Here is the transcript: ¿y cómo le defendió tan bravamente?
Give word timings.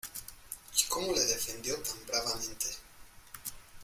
¿y 0.79 0.89
cómo 0.89 1.13
le 1.13 1.23
defendió 1.25 1.75
tan 1.83 2.03
bravamente? 2.07 2.65